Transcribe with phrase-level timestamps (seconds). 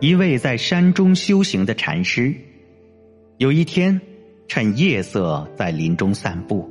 [0.00, 2.32] 一位在山中修行的禅师，
[3.38, 4.00] 有一天，
[4.46, 6.70] 趁夜色在林中散步，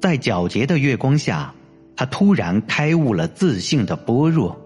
[0.00, 1.54] 在皎洁的月光下，
[1.94, 4.58] 他突然开悟了自信的般若。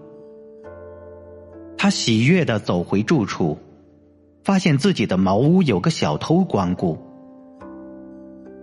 [1.77, 3.57] 他喜悦的走回住处，
[4.45, 6.97] 发现自己的茅屋有个小偷光顾。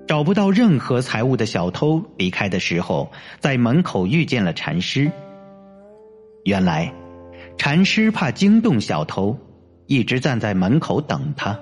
[0.07, 5.13] 找不到任何财物的小偷离开的时候，在门口遇见了禅师。
[6.45, 6.91] 原来。
[7.59, 9.37] 禅师怕惊动小偷，
[9.87, 11.59] 一直站在门口等他。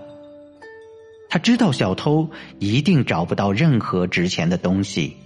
[1.30, 5.16] 他知道小偷一定找不到任何值钱的东西，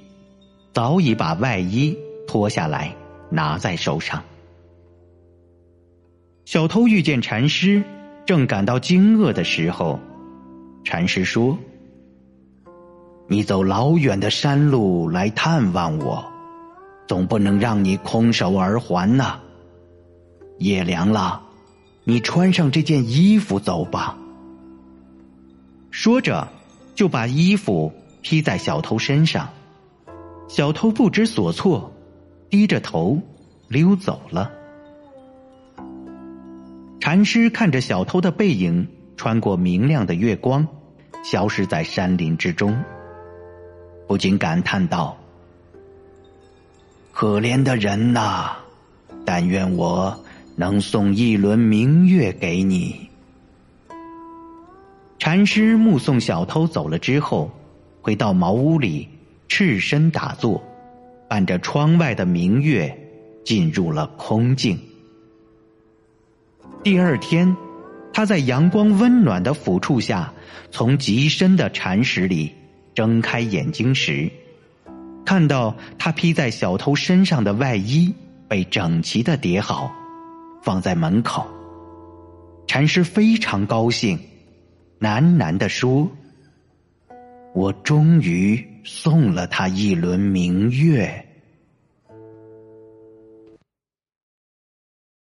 [0.72, 2.94] 早已把外衣脱下来
[3.28, 4.22] 拿在手上。
[6.44, 7.82] 小偷遇见禅师，
[8.24, 9.98] 正感到惊愕的时候，
[10.84, 11.58] 禅师说
[13.28, 16.24] ：“你走老远的山路来探望我，
[17.06, 19.40] 总不能让你空手而还呐。”
[20.58, 21.40] 夜凉了，
[22.04, 24.16] 你穿上这件衣服走吧。
[25.90, 26.48] 说着，
[26.94, 27.92] 就把衣服
[28.22, 29.48] 披在小偷身上。
[30.48, 31.92] 小偷不知所措，
[32.50, 33.20] 低着头
[33.68, 34.50] 溜走了。
[37.00, 40.66] 禅师看着小偷的背影穿过明亮的月光，
[41.24, 42.76] 消失在山林之中，
[44.06, 45.16] 不禁感叹道
[47.12, 48.56] ：“可怜的人呐，
[49.24, 50.18] 但愿我。”
[50.60, 53.08] 能送一轮明月给你。
[55.16, 57.48] 禅师目送小偷走了之后，
[58.02, 59.08] 回到茅屋里，
[59.46, 60.60] 赤身打坐，
[61.28, 62.92] 伴着窗外的明月，
[63.44, 64.76] 进入了空境。
[66.82, 67.56] 第二天，
[68.12, 70.32] 他在阳光温暖的抚触下，
[70.72, 72.52] 从极深的禅室里
[72.96, 74.28] 睁开眼睛时，
[75.24, 78.12] 看到他披在小偷身上的外衣
[78.48, 79.94] 被整齐的叠好。
[80.62, 81.46] 放在门口，
[82.66, 84.18] 禅师非常高兴，
[85.00, 86.10] 喃喃地说
[87.54, 91.24] ：“我终于送了他一轮明月。”